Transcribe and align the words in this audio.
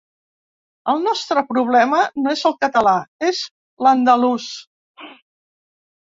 El 0.93 1.01
nostre 1.07 1.41
problema 1.49 1.99
no 2.23 2.31
és 2.37 2.41
el 2.49 2.55
català, 2.63 2.93
és 3.27 3.41
l’andalús. 3.87 4.47